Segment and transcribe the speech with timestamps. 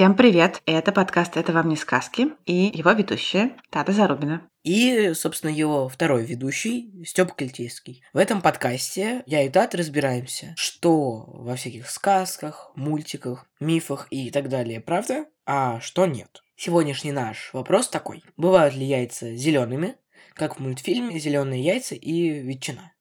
[0.00, 0.62] Всем привет!
[0.64, 4.48] Это подкаст «Это вам не сказки» и его ведущая Тата Зарубина.
[4.62, 8.02] И, собственно, его второй ведущий, Степ Кельтейский.
[8.14, 14.48] В этом подкасте я и Тат разбираемся, что во всяких сказках, мультиках, мифах и так
[14.48, 16.42] далее правда, а что нет.
[16.56, 18.24] Сегодняшний наш вопрос такой.
[18.38, 19.96] Бывают ли яйца зелеными,
[20.32, 22.94] как в мультфильме «Зеленые яйца и ветчина»?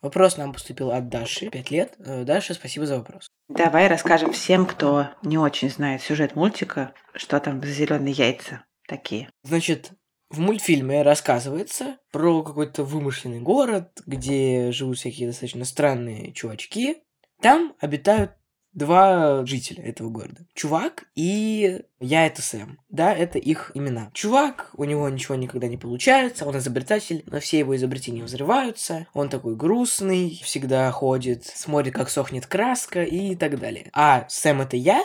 [0.00, 1.94] Вопрос нам поступил от Даши, 5 лет.
[1.98, 3.28] Э, Даша, спасибо за вопрос.
[3.48, 9.28] Давай расскажем всем, кто не очень знает сюжет мультика, что там за зеленые яйца такие.
[9.42, 9.92] Значит,
[10.30, 16.98] в мультфильме рассказывается про какой-то вымышленный город, где живут всякие достаточно странные чувачки.
[17.40, 18.32] Там обитают
[18.72, 20.46] два жителя этого города.
[20.54, 22.78] Чувак и я это Сэм.
[22.88, 24.10] Да, это их имена.
[24.14, 29.28] Чувак, у него ничего никогда не получается, он изобретатель, но все его изобретения взрываются, он
[29.28, 33.90] такой грустный, всегда ходит, смотрит, как сохнет краска и так далее.
[33.92, 35.04] А Сэм это я,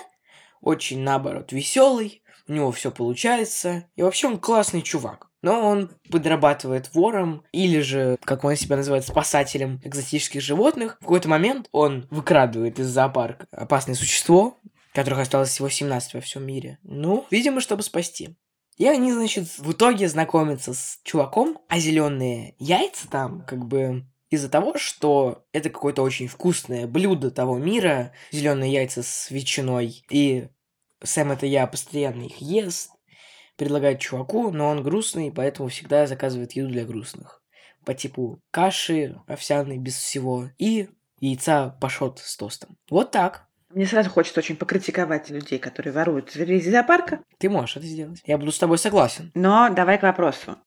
[0.61, 5.29] очень, наоборот, веселый, у него все получается, и вообще он классный чувак.
[5.41, 10.97] Но он подрабатывает вором, или же, как он себя называет, спасателем экзотических животных.
[11.01, 14.57] В какой-то момент он выкрадывает из зоопарка опасное существо,
[14.93, 16.79] которых осталось всего 17 во всем мире.
[16.83, 18.37] Ну, видимо, чтобы спасти.
[18.77, 24.49] И они, значит, в итоге знакомятся с чуваком, а зеленые яйца там, как бы, из-за
[24.49, 30.47] того, что это какое-то очень вкусное блюдо того мира, зеленые яйца с ветчиной, и
[31.03, 32.91] Сэм это я постоянно их ест,
[33.57, 37.41] предлагает чуваку, но он грустный, поэтому всегда заказывает еду для грустных.
[37.85, 42.77] По типу каши овсяной без всего и яйца пашот с тостом.
[42.89, 43.47] Вот так.
[43.69, 47.19] Мне сразу хочется очень покритиковать людей, которые воруют зверей из зоопарка.
[47.39, 48.21] Ты можешь это сделать.
[48.25, 49.31] Я буду с тобой согласен.
[49.33, 50.57] Но давай к вопросу.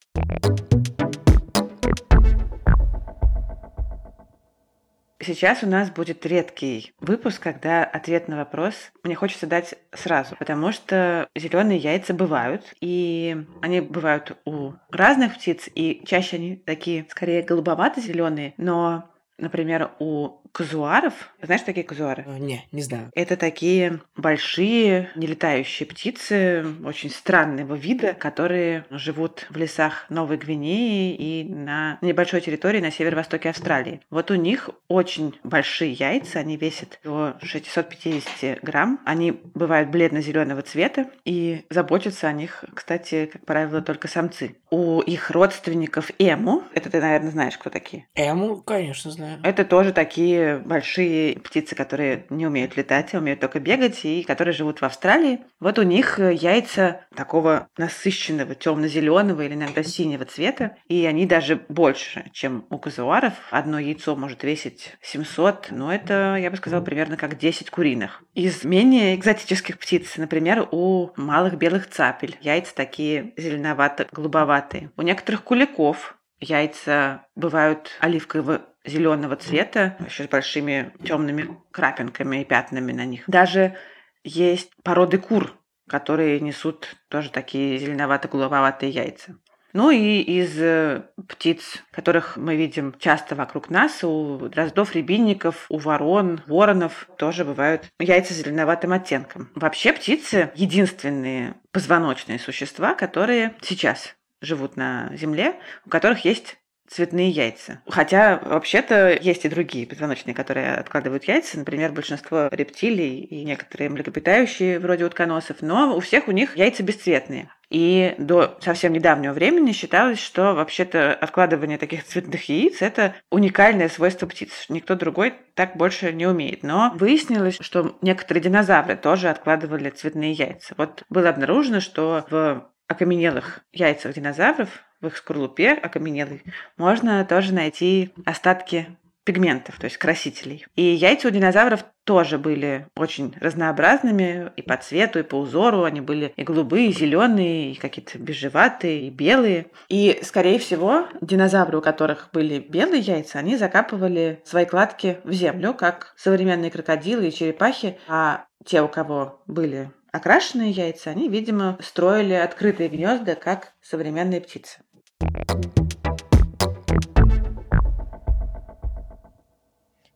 [5.26, 10.70] Сейчас у нас будет редкий выпуск, когда ответ на вопрос мне хочется дать сразу, потому
[10.70, 17.42] что зеленые яйца бывают, и они бывают у разных птиц, и чаще они такие скорее
[17.42, 22.24] голубовато-зеленые, но Например, у казуаров, знаешь такие казуары?
[22.26, 23.10] Э, Не, не знаю.
[23.14, 31.44] Это такие большие нелетающие птицы, очень странного вида, которые живут в лесах Новой Гвинеи и
[31.44, 34.00] на небольшой территории на северо-востоке Австралии.
[34.08, 39.00] Вот у них очень большие яйца, они весят до 650 грамм.
[39.04, 44.56] Они бывают бледно-зеленого цвета и заботятся о них, кстати, как правило, только самцы.
[44.70, 48.06] У их родственников эму, это ты, наверное, знаешь, кто такие?
[48.14, 49.25] Эму, конечно, знаю.
[49.42, 54.54] Это тоже такие большие птицы, которые не умеют летать, а умеют только бегать, и которые
[54.54, 55.40] живут в Австралии.
[55.60, 61.60] Вот у них э, яйца такого насыщенного темно-зеленого или иногда синего цвета, и они даже
[61.68, 63.34] больше, чем у казуаров.
[63.50, 68.22] Одно яйцо может весить 700, но это, я бы сказала, примерно как 10 куриных.
[68.34, 74.90] Из менее экзотических птиц, например, у малых белых цапель яйца такие зеленовато-голубоватые.
[74.96, 82.92] У некоторых куликов Яйца бывают оливкового зеленого цвета, еще с большими темными крапинками и пятнами
[82.92, 83.24] на них.
[83.26, 83.76] Даже
[84.24, 85.56] есть породы кур,
[85.88, 89.36] которые несут тоже такие зеленовато-голубоватые яйца.
[89.72, 95.76] Ну и из э, птиц, которых мы видим часто вокруг нас, у дроздов, рябинников, у
[95.76, 99.50] ворон, воронов тоже бывают яйца с зеленоватым оттенком.
[99.54, 106.56] Вообще птицы единственные позвоночные существа, которые сейчас живут на Земле, у которых есть
[106.88, 107.80] цветные яйца.
[107.88, 114.78] Хотя вообще-то есть и другие позвоночные, которые откладывают яйца, например, большинство рептилий и некоторые млекопитающие
[114.78, 117.50] вроде утконосов, но у всех у них яйца бесцветные.
[117.68, 124.26] И до совсем недавнего времени считалось, что вообще-то откладывание таких цветных яиц– это уникальное свойство
[124.26, 124.66] птиц.
[124.68, 126.62] Никто другой так больше не умеет.
[126.62, 130.74] Но выяснилось, что некоторые динозавры тоже откладывали цветные яйца.
[130.76, 134.68] Вот было обнаружено, что в окаменелых яйцах динозавров,
[135.00, 136.42] в их скорлупе окаменелой,
[136.76, 138.96] можно тоже найти остатки
[139.26, 140.64] пигментов, то есть красителей.
[140.76, 145.82] И яйца у динозавров тоже были очень разнообразными и по цвету, и по узору.
[145.82, 149.66] Они были и голубые, и зеленые, и какие-то бежеватые, и белые.
[149.88, 155.74] И, скорее всего, динозавры, у которых были белые яйца, они закапывали свои кладки в землю,
[155.74, 162.32] как современные крокодилы и черепахи, а те, у кого были окрашенные яйца, они, видимо, строили
[162.32, 164.80] открытые гнезда, как современные птицы.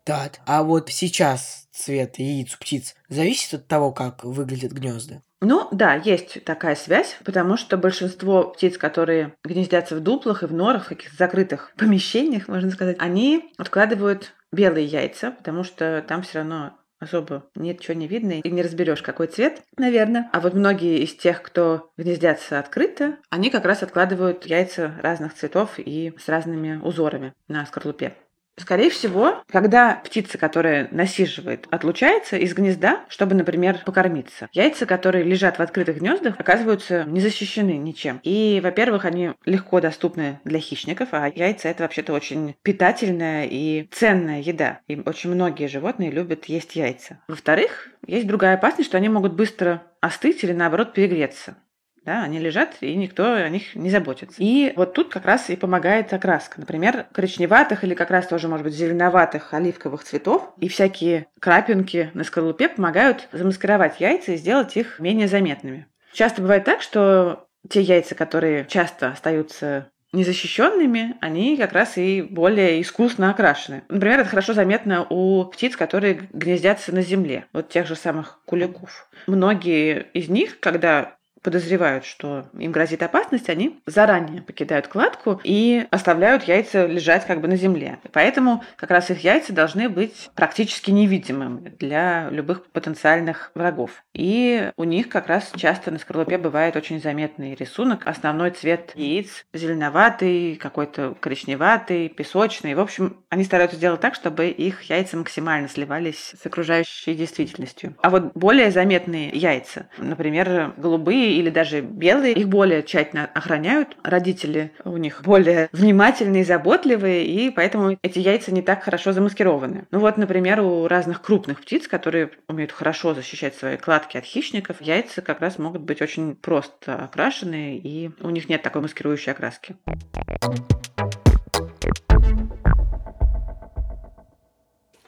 [0.04, 5.22] Так, а вот сейчас цвет яиц у птиц зависит от того, как выглядят гнезда?
[5.42, 10.52] Ну да, есть такая связь, потому что большинство птиц, которые гнездятся в дуплах и в
[10.52, 16.38] норах, в каких-то закрытых помещениях, можно сказать, они откладывают белые яйца, потому что там все
[16.38, 20.28] равно особо ничего не видно и не разберешь, какой цвет, наверное.
[20.32, 25.78] А вот многие из тех, кто гнездятся открыто, они как раз откладывают яйца разных цветов
[25.78, 28.14] и с разными узорами на скорлупе.
[28.60, 35.58] Скорее всего, когда птица, которая насиживает, отлучается из гнезда, чтобы, например, покормиться, яйца, которые лежат
[35.58, 38.20] в открытых гнездах, оказываются не защищены ничем.
[38.22, 44.42] И, во-первых, они легко доступны для хищников, а яйца это вообще-то очень питательная и ценная
[44.42, 44.80] еда.
[44.88, 47.18] И очень многие животные любят есть яйца.
[47.28, 51.56] Во-вторых, есть другая опасность, что они могут быстро остыть или наоборот перегреться.
[52.04, 54.36] Да, они лежат, и никто о них не заботится.
[54.38, 56.58] И вот тут как раз и помогает окраска.
[56.60, 62.24] Например, коричневатых или как раз тоже, может быть, зеленоватых оливковых цветов и всякие крапинки на
[62.24, 65.86] скорлупе помогают замаскировать яйца и сделать их менее заметными.
[66.12, 72.80] Часто бывает так, что те яйца, которые часто остаются незащищенными, они как раз и более
[72.80, 73.84] искусно окрашены.
[73.88, 79.08] Например, это хорошо заметно у птиц, которые гнездятся на земле, вот тех же самых куликов.
[79.28, 86.44] Многие из них, когда подозревают, что им грозит опасность, они заранее покидают кладку и оставляют
[86.44, 87.98] яйца лежать как бы на земле.
[88.12, 94.04] Поэтому как раз их яйца должны быть практически невидимыми для любых потенциальных врагов.
[94.12, 98.06] И у них как раз часто на скорлупе бывает очень заметный рисунок.
[98.06, 102.74] Основной цвет яиц зеленоватый, какой-то коричневатый, песочный.
[102.74, 107.96] В общем, они стараются сделать так, чтобы их яйца максимально сливались с окружающей действительностью.
[108.02, 113.96] А вот более заметные яйца, например, голубые или даже белые, их более тщательно охраняют.
[114.02, 119.86] Родители у них более внимательные, заботливые, и поэтому эти яйца не так хорошо замаскированы.
[119.90, 124.80] Ну вот, например, у разных крупных птиц, которые умеют хорошо защищать свои кладки от хищников,
[124.80, 129.76] яйца как раз могут быть очень просто окрашены, и у них нет такой маскирующей окраски.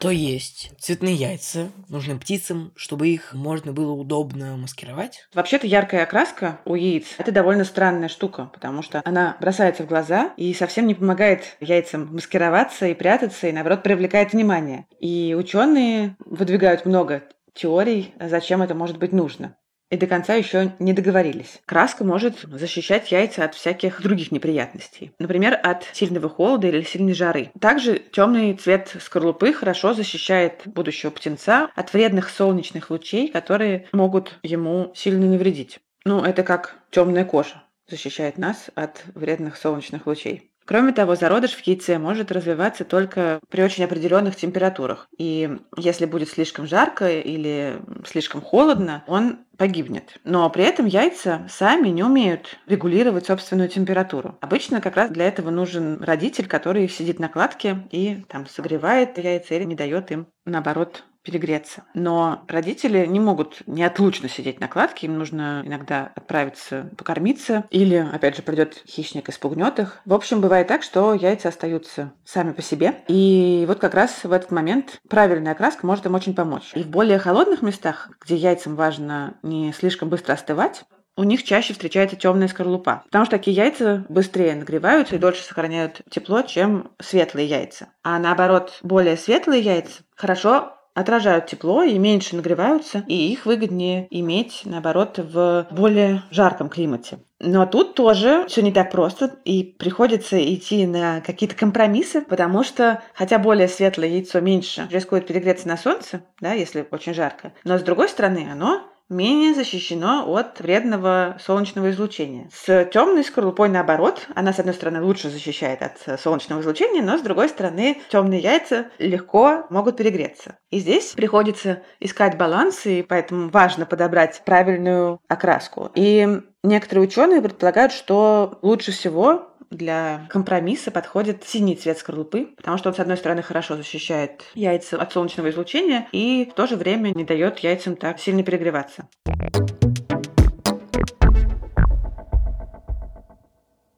[0.03, 5.29] То есть цветные яйца нужны птицам, чтобы их можно было удобно маскировать?
[5.33, 10.33] Вообще-то яркая окраска у яиц– это довольно странная штука, потому что она бросается в глаза
[10.35, 14.87] и совсем не помогает яйцам маскироваться и прятаться, и наоборот привлекает внимание.
[14.99, 17.23] И ученые выдвигают много
[17.53, 19.55] теорий, зачем это может быть нужно
[19.93, 21.61] и до конца еще не договорились.
[21.65, 25.11] Краска может защищать яйца от всяких других неприятностей.
[25.19, 27.51] Например, от сильного холода или сильной жары.
[27.59, 34.91] Также темный цвет скорлупы хорошо защищает будущего птенца от вредных солнечных лучей, которые могут ему
[34.95, 35.79] сильно навредить.
[36.05, 40.52] Ну, это как темная кожа защищает нас от вредных солнечных лучей.
[40.65, 45.07] Кроме того, зародыш в яйце может развиваться только при очень определенных температурах.
[45.17, 50.19] И если будет слишком жарко или слишком холодно, он погибнет.
[50.23, 54.37] Но при этом яйца сами не умеют регулировать собственную температуру.
[54.41, 59.55] Обычно как раз для этого нужен родитель, который сидит на кладке и там согревает яйца
[59.55, 61.83] или не дает им, наоборот, перегреться.
[61.93, 68.35] Но родители не могут неотлучно сидеть на кладке, им нужно иногда отправиться покормиться, или, опять
[68.35, 70.01] же, придет хищник и спугнет их.
[70.05, 74.31] В общем, бывает так, что яйца остаются сами по себе, и вот как раз в
[74.31, 76.71] этот момент правильная окраска может им очень помочь.
[76.75, 80.83] И в более холодных местах, где яйцам важно не слишком быстро остывать,
[81.15, 86.01] у них чаще встречается темная скорлупа, потому что такие яйца быстрее нагреваются и дольше сохраняют
[86.09, 87.89] тепло, чем светлые яйца.
[88.03, 94.61] А наоборот, более светлые яйца хорошо отражают тепло и меньше нагреваются, и их выгоднее иметь,
[94.65, 97.19] наоборот, в более жарком климате.
[97.39, 103.03] Но тут тоже все не так просто, и приходится идти на какие-то компромиссы, потому что,
[103.13, 107.81] хотя более светлое яйцо меньше рискует перегреться на солнце, да, если очень жарко, но с
[107.81, 108.81] другой стороны, оно
[109.13, 112.49] менее защищено от вредного солнечного излучения.
[112.53, 117.21] С темной скорлупой наоборот, она с одной стороны лучше защищает от солнечного излучения, но с
[117.21, 120.57] другой стороны темные яйца легко могут перегреться.
[120.69, 125.91] И здесь приходится искать баланс, и поэтому важно подобрать правильную окраску.
[125.95, 132.89] И некоторые ученые предполагают, что лучше всего для компромисса подходит синий цвет скорлупы, потому что
[132.89, 137.09] он, с одной стороны, хорошо защищает яйца от солнечного излучения и в то же время
[137.09, 139.07] не дает яйцам так сильно перегреваться.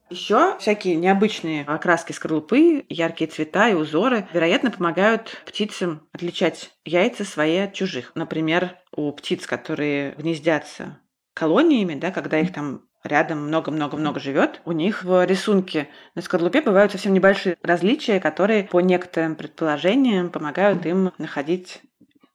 [0.08, 7.58] Еще всякие необычные окраски скорлупы, яркие цвета и узоры, вероятно, помогают птицам отличать яйца свои
[7.58, 8.12] от чужих.
[8.14, 11.00] Например, у птиц, которые гнездятся
[11.34, 16.92] колониями, да, когда их там рядом много-много-много живет, у них в рисунке на скорлупе бывают
[16.92, 21.82] совсем небольшие различия, которые по некоторым предположениям помогают им находить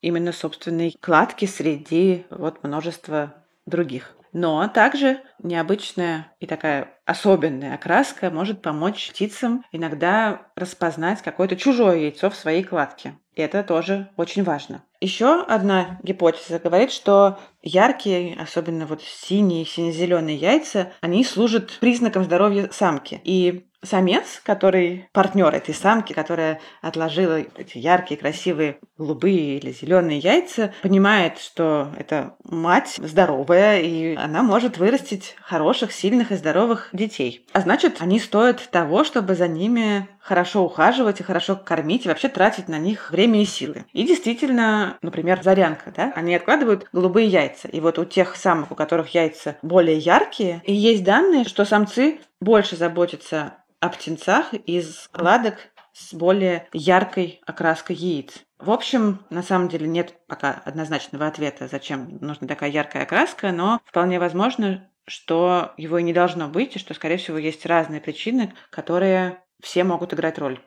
[0.01, 3.33] именно собственные кладки среди вот множества
[3.65, 4.15] других.
[4.33, 12.29] Но также необычная и такая особенная окраска может помочь птицам иногда распознать какое-то чужое яйцо
[12.29, 13.15] в своей кладке.
[13.35, 14.83] Это тоже очень важно.
[14.99, 22.69] Еще одна гипотеза говорит, что яркие, особенно вот синие, сине-зеленые яйца, они служат признаком здоровья
[22.71, 23.19] самки.
[23.23, 30.73] И самец, который партнер этой самки, которая отложила эти яркие, красивые голубые или зеленые яйца,
[30.83, 37.47] понимает, что это мать здоровая, и она может вырастить хороших, сильных и здоровых детей.
[37.53, 42.29] А значит, они стоят того, чтобы за ними хорошо ухаживать и хорошо кормить, и вообще
[42.29, 43.85] тратить на них время и силы.
[43.91, 47.67] И действительно, например, зарянка, да, они откладывают голубые яйца.
[47.67, 52.19] И вот у тех самок, у которых яйца более яркие, и есть данные, что самцы
[52.39, 55.55] больше заботятся о птенцах из кладок
[55.93, 58.33] с более яркой окраской яиц.
[58.59, 63.81] В общем, на самом деле нет пока однозначного ответа, зачем нужна такая яркая окраска, но
[63.85, 68.53] вполне возможно, что его и не должно быть, и что, скорее всего, есть разные причины,
[68.69, 70.59] которые все могут играть роль.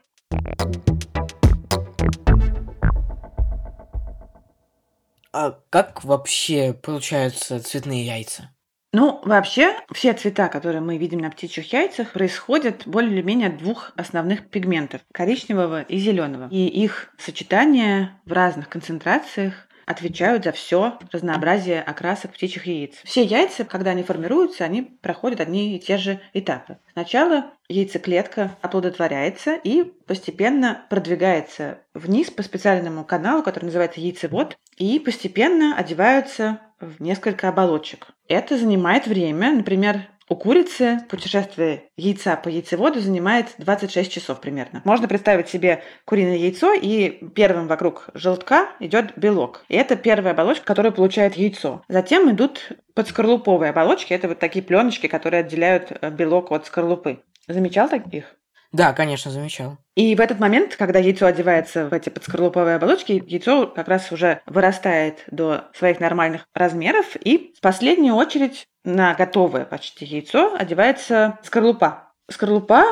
[5.33, 8.51] А как вообще получаются цветные яйца?
[8.93, 13.57] Ну, вообще, все цвета, которые мы видим на птичьих яйцах, происходят более или менее от
[13.59, 16.47] двух основных пигментов– коричневого и зеленого.
[16.53, 22.95] И их сочетание в разных концентрациях отвечают за все разнообразие окрасок птичьих яиц.
[23.05, 26.79] Все яйца, когда они формируются, они проходят одни и те же этапы.
[26.93, 35.77] Сначала яйцеклетка оплодотворяется и постепенно продвигается вниз по специальному каналу, который называется яйцевод, и постепенно
[35.77, 38.09] одеваются в несколько оболочек.
[38.29, 39.53] Это занимает время.
[39.53, 44.83] Например, у курицы путешествие яйца по яйцеводу занимает 26 часов примерно.
[44.85, 49.65] Можно представить себе куриное яйцо, и первым вокруг желтка идет белок.
[49.69, 51.83] И это первая оболочка, которая получает яйцо.
[51.89, 54.13] Затем идут подскорлуповые оболочки.
[54.13, 57.21] Это вот такие пленочки, которые отделяют э, белок от скорлупы.
[57.47, 58.37] Замечал таких?
[58.75, 59.79] Да, конечно, замечал.
[59.95, 64.41] И в этот момент, когда яйцо одевается в эти подскорлуповые оболочки, яйцо как раз уже
[64.47, 72.11] вырастает до своих нормальных размеров, и в последнюю очередь на готовое почти яйцо одевается скорлупа.
[72.29, 72.83] Скорлупа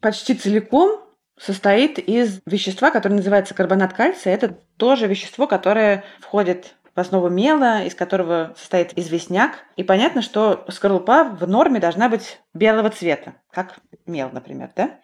[0.00, 1.04] почти целиком
[1.38, 4.34] состоит из вещества, которое называется карбонат кальция.
[4.34, 9.52] Это тоже вещество, которое входит в основу мела, из которого состоит известняк.
[9.76, 14.98] И понятно, что скорлупа в норме должна быть белого цвета, как мел, например, да?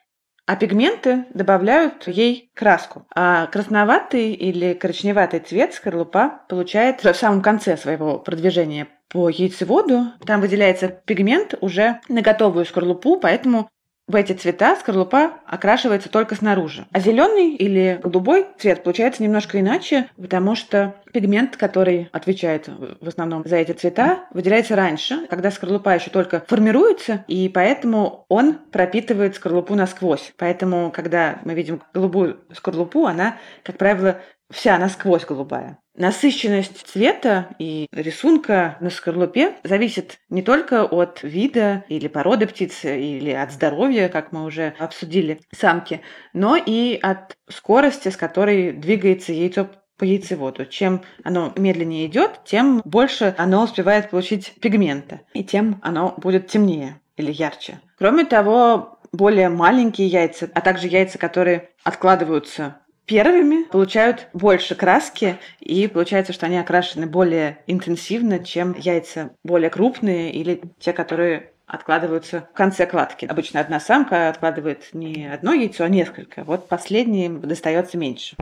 [0.46, 3.06] А пигменты добавляют ей краску.
[3.14, 10.12] А красноватый или коричневатый цвет скорлупа получает в самом конце своего продвижения по яйцеводу.
[10.26, 13.68] Там выделяется пигмент уже на готовую скорлупу, поэтому
[14.06, 16.86] в эти цвета скорлупа окрашивается только снаружи.
[16.92, 23.44] А зеленый или голубой цвет получается немножко иначе, потому что пигмент, который отвечает в основном
[23.46, 29.74] за эти цвета, выделяется раньше, когда скорлупа еще только формируется, и поэтому он пропитывает скорлупу
[29.74, 30.32] насквозь.
[30.36, 34.20] Поэтому, когда мы видим голубую скорлупу, она, как правило,
[34.50, 35.78] вся насквозь голубая.
[35.96, 43.30] Насыщенность цвета и рисунка на скорлупе зависит не только от вида или породы птицы, или
[43.30, 46.00] от здоровья, как мы уже обсудили, самки,
[46.32, 50.66] но и от скорости, с которой двигается яйцо по яйцеводу.
[50.66, 57.00] Чем оно медленнее идет, тем больше оно успевает получить пигмента, и тем оно будет темнее
[57.16, 57.80] или ярче.
[57.98, 65.86] Кроме того, более маленькие яйца, а также яйца, которые откладываются первыми получают больше краски, и
[65.88, 72.56] получается, что они окрашены более интенсивно, чем яйца более крупные или те, которые откладываются в
[72.56, 73.26] конце кладки.
[73.26, 76.44] Обычно одна самка откладывает не одно яйцо, а несколько.
[76.44, 78.36] Вот последним достается меньше.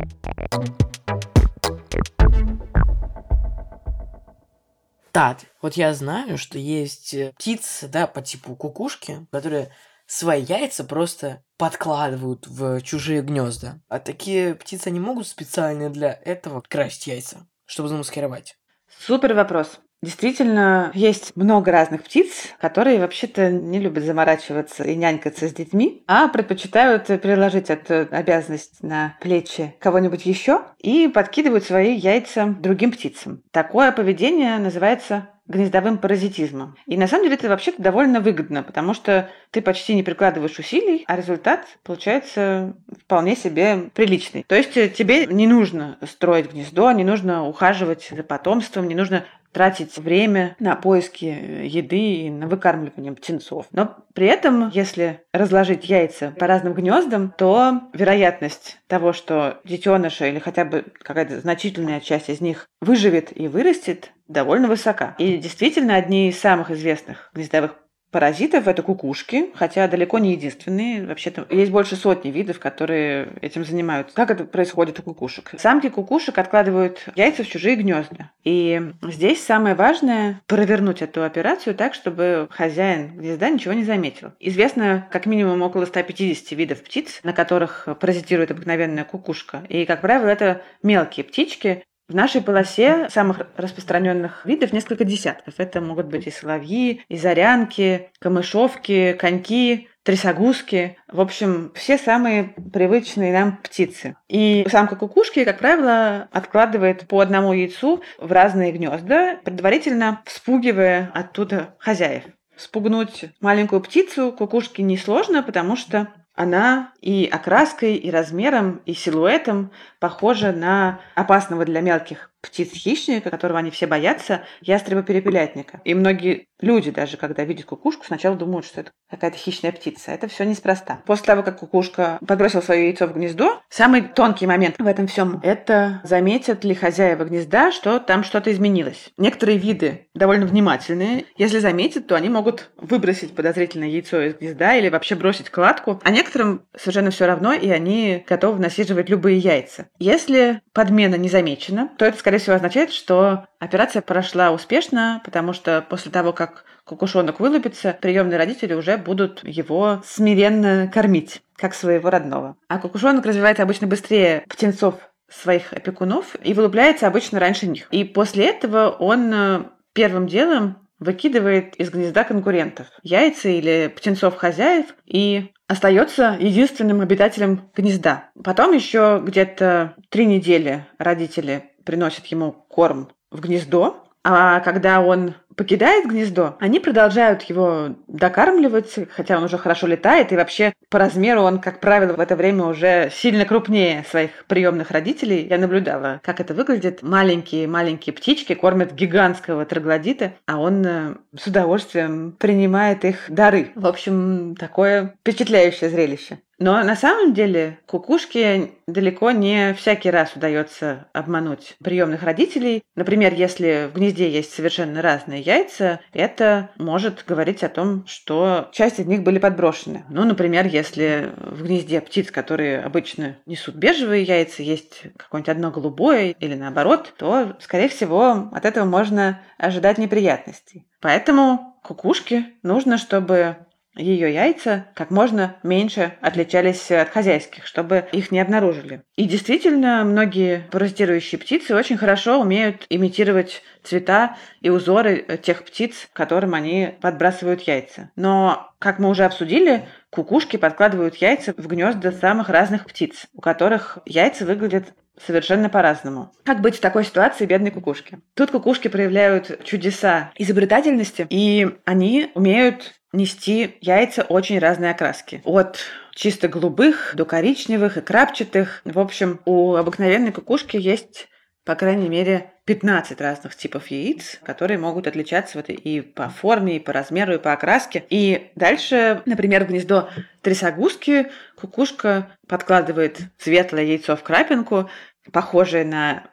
[5.12, 9.69] Так, вот я знаю, что есть птицы, да, по типу кукушки, которые
[10.12, 13.81] свои яйца просто подкладывают в чужие гнезда.
[13.88, 18.59] А такие птицы не могут специально для этого красть яйца, чтобы замаскировать.
[18.99, 19.81] Супер вопрос.
[20.02, 26.26] Действительно, есть много разных птиц, которые вообще-то не любят заморачиваться и нянькаться с детьми, а
[26.26, 33.42] предпочитают переложить эту обязанность на плечи кого-нибудь еще и подкидывают свои яйца другим птицам.
[33.52, 36.76] Такое поведение называется гнездовым паразитизмом.
[36.87, 41.04] И на самом деле это вообще-то довольно выгодно, потому что ты почти не прикладываешь усилий,
[41.06, 44.44] а результат получается вполне себе приличный.
[44.47, 49.97] То есть тебе не нужно строить гнездо, не нужно ухаживать за потомством, не нужно тратить
[49.99, 53.66] время на поиски еды и на выкармливание птенцов.
[53.73, 60.38] Но при этом, если разложить яйца по разным гнездам, то вероятность того, что детеныша или
[60.38, 65.14] хотя бы какая-то значительная часть из них выживет и вырастет, довольно высока.
[65.18, 67.76] И действительно, одни из самых известных гнездовых
[68.12, 71.07] паразитов это кукушки, хотя далеко не единственные.
[71.07, 74.14] Вообще-то есть больше сотни видов, которые этим занимаются.
[74.14, 75.52] Как это происходит у кукушек?
[75.59, 78.31] Самки кукушек откладывают яйца в чужие гнезда.
[78.45, 84.33] И здесь самое важное провернуть эту операцию так, чтобы хозяин гнезда ничего не заметил.
[84.38, 89.64] Известно как минимум около 150 видов птиц, на которых паразитирует обыкновенная кукушка.
[89.69, 95.54] И, как правило, это мелкие птички, в нашей полосе самых распространенных видов несколько десятков.
[95.59, 100.99] Это могут быть и соловьи, и зарянки, камышовки, коньки, трясогузки.
[101.09, 104.16] В общем, все самые привычные нам птицы.
[104.28, 111.75] И самка кукушки, как правило, откладывает по одному яйцу в разные гнезда, предварительно вспугивая оттуда
[111.78, 112.25] хозяев.
[112.56, 119.71] Спугнуть маленькую птицу кукушки несложно, потому что она и окраской, и размером, и силуэтом
[120.01, 125.81] похожа на опасного для мелких птиц-хищника, которого они все боятся, ястреба-перепелятника.
[125.85, 130.11] И многие люди, даже когда видят кукушку, сначала думают, что это какая-то хищная птица.
[130.11, 131.03] Это все неспроста.
[131.07, 135.41] После того, как кукушка подбросила свое яйцо в гнездо, самый тонкий момент в этом всем–
[135.43, 139.11] это заметят ли хозяева гнезда, что там что-то изменилось.
[139.17, 141.27] Некоторые виды довольно внимательные.
[141.37, 146.01] Если заметят, то они могут выбросить подозрительное яйцо из гнезда или вообще бросить кладку.
[146.03, 149.87] А некоторым совершенно все равно, и они готовы насиживать любые яйца.
[149.99, 155.53] Если подмена не замечена, то это, скорее скорее всего, означает, что операция прошла успешно, потому
[155.53, 162.09] что после того, как кукушонок вылупится, приемные родители уже будут его смиренно кормить, как своего
[162.09, 162.57] родного.
[162.69, 164.95] А кукушонок развивается обычно быстрее птенцов
[165.29, 167.89] своих опекунов и вылупляется обычно раньше них.
[167.91, 169.62] И после этого он э,
[169.93, 178.30] первым делом выкидывает из гнезда конкурентов яйца или птенцов хозяев и остается единственным обитателем гнезда.
[178.43, 186.06] Потом еще где-то три недели родители приносят ему корм в гнездо, а когда он покидает
[186.06, 191.58] гнездо, они продолжают его докармливать, хотя он уже хорошо летает, и вообще по размеру он,
[191.58, 195.47] как правило, в это время уже сильно крупнее своих приемных родителей.
[195.49, 197.02] Я наблюдала, как это выглядит.
[197.02, 203.73] Маленькие-маленькие птички кормят гигантского троглодита, а он э, с удовольствием принимает их дары.
[203.75, 206.38] В общем, такое впечатляющее зрелище.
[206.63, 212.85] Но на самом деле кукушке далеко не всякий раз удается обмануть приемных родителей.
[212.95, 219.01] Например, если в гнезде есть совершенно разные яйца, это может говорить о том, что часть
[219.01, 220.05] из них были подброшены.
[220.09, 226.37] Ну, например, если в гнезде птиц, которые обычно несут бежевые яйца, есть какое-нибудь одно голубое
[226.39, 230.87] или наоборот, то, скорее всего, от этого можно ожидать неприятностей.
[231.01, 233.57] Поэтому кукушке нужно, чтобы
[233.97, 239.02] ее яйца как можно меньше отличались от хозяйских, чтобы их не обнаружили.
[239.17, 246.55] И действительно, многие паразитирующие птицы очень хорошо умеют имитировать цвета и узоры тех птиц, которым
[246.55, 248.11] они подбрасывают яйца.
[248.17, 253.99] Но, как мы уже обсудили, кукушки подкладывают яйца в гнезда самых разных птиц, у которых
[254.07, 256.33] яйца выглядят совершенно по-разному.
[256.45, 258.21] Как быть в такой ситуации бедной кукушки?
[258.35, 265.43] Тут кукушки проявляют чудеса изобретательности, и они умеют нести яйца очень разной окраски.
[265.45, 265.79] От
[266.15, 268.83] чисто голубых до коричневых и крапчатых.
[268.85, 271.29] В общем, у обыкновенной кукушки есть
[271.65, 276.81] по крайней мере, 15 разных типов яиц, которые могут отличаться вот и по форме, и
[276.81, 278.05] по размеру, и по окраске.
[278.09, 280.09] И дальше, например, в гнездо
[280.43, 284.91] трясогузки кукушка подкладывает светлое яйцо в крапинку,
[285.33, 286.25] похожее на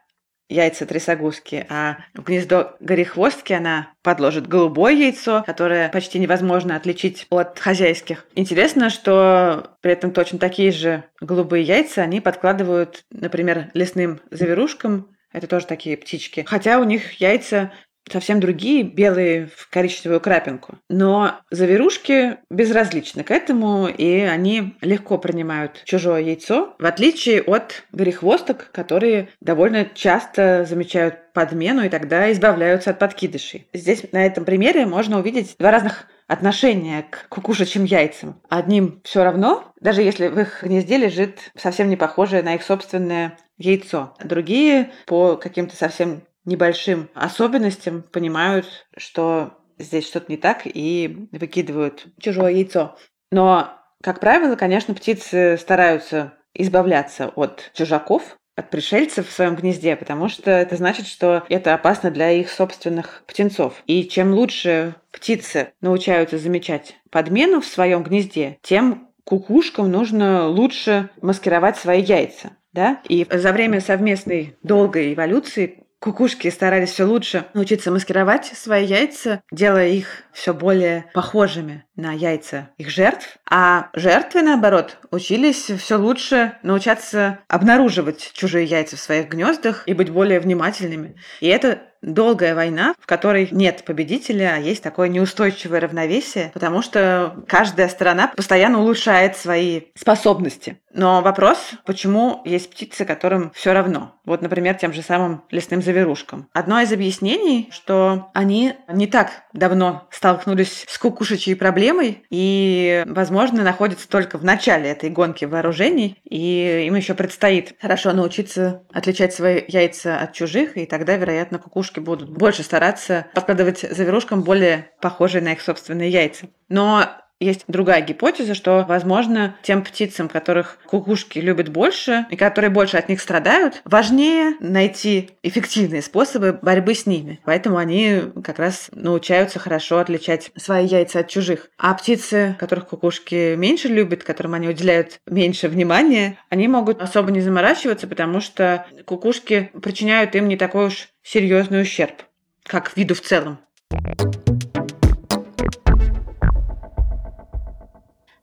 [0.50, 7.60] яйца трясогузки, а в гнездо горехвостки она подложит голубое яйцо, которое почти невозможно отличить от
[7.60, 8.26] хозяйских.
[8.36, 15.48] Интересно, что при этом точно такие же голубые яйца они подкладывают, например, лесным заверушкам, это
[15.48, 16.46] тоже такие птички.
[16.48, 17.72] Хотя у них яйца
[18.12, 20.78] совсем другие, белые в коричневую крапинку.
[20.90, 28.72] Но заверушки безразличны к этому, и они легко принимают чужое яйцо, в отличие от горехвосток,
[28.72, 33.68] которые довольно часто замечают подмену и тогда избавляются от подкидышей.
[33.74, 38.40] Здесь на этом примере можно увидеть два разных отношение к кукушечьим яйцам.
[38.50, 43.38] Одним все равно, даже если в их гнезде лежит совсем не похожее на их собственное
[43.60, 44.16] яйцо.
[44.24, 52.54] Другие по каким-то совсем небольшим особенностям понимают, что здесь что-то не так и выкидывают чужое
[52.54, 52.98] яйцо.
[53.32, 53.70] Но,
[54.02, 60.52] как правило, конечно, птицы стараются избавляться от чужаков, от пришельцев в своем гнезде, потому что
[60.52, 63.82] это значит, что это опасно для их собственных птенцов.
[63.86, 71.78] И чем лучше птицы научаются замечать подмену в своем гнезде, тем кукушкам нужно лучше маскировать
[71.78, 72.52] свои яйца.
[72.74, 73.02] Да?
[73.08, 79.90] И за время совместной долгой эволюции кукушки старались все лучше научиться маскировать свои яйца, делая
[79.90, 83.38] их все более похожими на яйца их жертв.
[83.50, 90.10] А жертвы, наоборот, учились все лучше научаться обнаруживать чужие яйца в своих гнездах и быть
[90.10, 91.16] более внимательными.
[91.42, 97.36] И это долгая война, в которой нет победителя, а есть такое неустойчивое равновесие, потому что
[97.48, 100.80] каждая страна постоянно улучшает свои способности.
[100.94, 104.16] Но вопрос, почему есть птицы, которым все равно?
[104.26, 106.48] Вот, например, тем же самым лесным заверушкам.
[106.54, 114.10] Одно из объяснений, что они не так давно столкнулись с кукушечьей проблемой и, возможно, находятся
[114.10, 120.18] только в начале этой гонки вооружений, и им еще предстоит хорошо научиться отличать свои яйца
[120.20, 121.60] от чужих, и тогда, вероятно,
[121.90, 126.48] кукушки будут больше стараться подкладывать заверушкам более похожие на их собственные яйца.
[126.68, 127.06] Но
[127.40, 133.10] есть другая гипотеза, что, возможно, тем птицам, которых кукушки любят больше и которые больше от
[133.10, 137.40] них страдают, важнее найти эффективные способы борьбы с ними.
[137.46, 141.70] Поэтому они как раз научаются хорошо отличать свои яйца от чужих.
[141.78, 147.42] А птицы, которых кукушки меньше любят, которым они уделяют меньше внимания, они могут особо не
[147.42, 152.16] заморачиваться, потому что кукушки причиняют им не такой уж серьезный ущерб,
[152.64, 153.60] как виду в целом.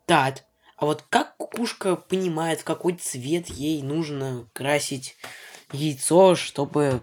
[0.06, 0.44] Так,
[0.76, 5.16] а вот как кукушка понимает, в какой цвет ей нужно красить
[5.72, 7.02] яйцо, чтобы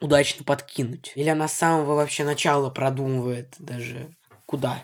[0.00, 1.12] удачно подкинуть?
[1.14, 4.08] Или она с самого вообще начала продумывает даже
[4.46, 4.82] куда?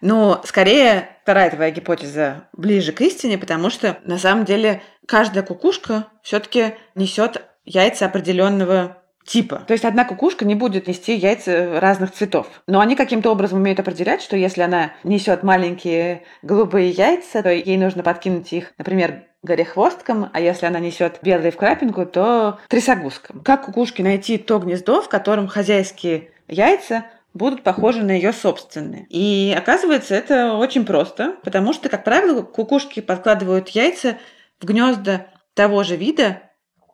[0.00, 6.06] Ну, скорее, вторая твоя гипотеза ближе к истине, потому что на самом деле каждая кукушка
[6.22, 9.62] все-таки несет яйца определенного типа.
[9.66, 12.48] То есть одна кукушка не будет нести яйца разных цветов.
[12.66, 17.76] Но они каким-то образом умеют определять, что если она несет маленькие голубые яйца, то ей
[17.76, 23.40] нужно подкинуть их, например, горехвосткам, а если она несет белые в крапинку, то трясогузкам.
[23.42, 29.06] Как кукушке найти то гнездо, в котором хозяйские яйца будут похожи на ее собственные.
[29.10, 34.16] И оказывается, это очень просто, потому что, как правило, кукушки подкладывают яйца
[34.58, 36.42] в гнезда того же вида,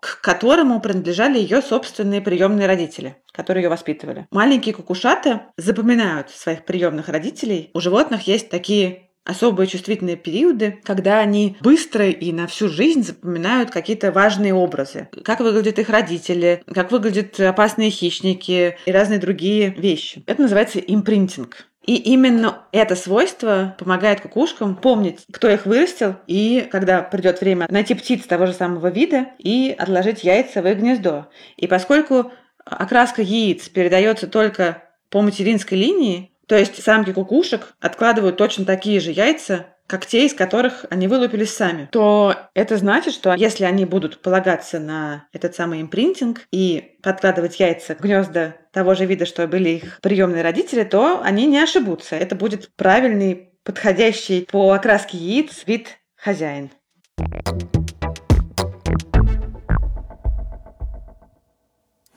[0.05, 4.27] к которому принадлежали ее собственные приемные родители, которые ее воспитывали.
[4.31, 7.71] Маленькие кукушата запоминают своих приемных родителей.
[7.73, 13.71] У животных есть такие особые чувствительные периоды, когда они быстро и на всю жизнь запоминают
[13.71, 15.09] какие-то важные образы.
[15.25, 20.23] Как выглядят их родители, как выглядят опасные хищники и разные другие вещи.
[20.27, 21.67] Это называется импринтинг.
[21.87, 27.95] И именно это свойство помогает кукушкам помнить, кто их вырастил, и когда придет время найти
[27.95, 31.27] птиц того же самого вида и отложить яйца в их гнездо.
[31.57, 32.33] И поскольку
[32.65, 39.11] окраска яиц передается только по материнской линии, то есть самки кукушек откладывают точно такие же
[39.11, 44.23] яйца, как те, из которых они вылупились сами, то это значит, что если они будут
[44.23, 49.71] полагаться на этот самый импринтинг и подкладывать яйца в гнезда того же вида, что были
[49.71, 52.17] их приемные родители, то они не ошибутся.
[52.17, 56.71] Это будет правильный, подходящий по окраске яиц вид хозяин.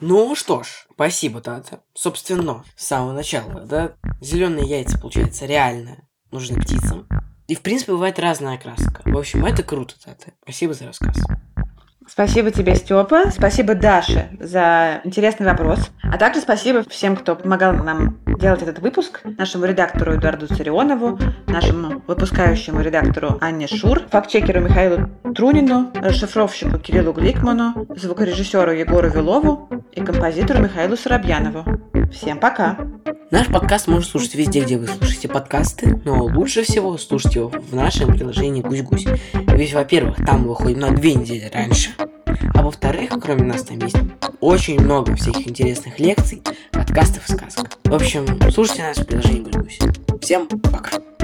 [0.00, 1.80] Ну что ж, спасибо, Тата.
[1.92, 3.92] Собственно, с самого начала, да?
[4.20, 5.98] Зеленые яйца, получается, реально
[6.30, 7.08] нужны птицам.
[7.48, 9.02] И, в принципе, бывает разная окраска.
[9.04, 10.32] В общем, это круто, Тата.
[10.42, 11.16] Спасибо за рассказ.
[12.06, 13.30] Спасибо тебе, Степа.
[13.30, 15.90] Спасибо Даше за интересный вопрос.
[16.02, 19.20] А также спасибо всем, кто помогал нам делать этот выпуск.
[19.36, 27.86] Нашему редактору Эдуарду Царионову, нашему выпускающему редактору Анне Шур, фактчекеру Михаилу Трунину, расшифровщику Кириллу Гликману,
[27.96, 31.64] звукорежиссеру Егору Вилову и композитору Михаилу Соробьянову.
[32.12, 32.78] Всем пока!
[33.30, 37.74] Наш подкаст можно слушать везде, где вы слушаете подкасты, но лучше всего слушать его в
[37.74, 39.06] нашем приложении «Гусь-Гусь».
[39.48, 41.90] Ведь, во-первых, там мы выходим на две недели раньше,
[42.54, 43.96] А во-вторых, кроме нас там есть
[44.40, 47.78] очень много всяких интересных лекций, подкастов и сказок.
[47.84, 49.78] В общем, слушайте нас в приложении Гусь
[50.20, 51.17] Всем пока!